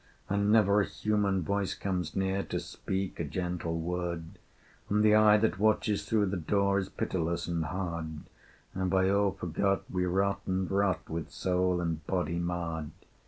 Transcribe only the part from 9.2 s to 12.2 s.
forgot, we rot and rot, With soul and